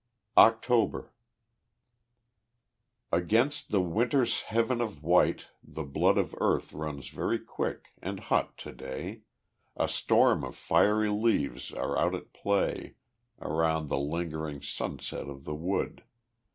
[0.35, 1.13] October
[3.11, 8.57] Against the winter's heav'n of white the blood Of earth runs very quick and hot
[8.57, 9.21] to day;
[9.77, 12.95] A storm of fiery leaves are out at play
[13.39, 16.03] Around the lingering sunset of the wood.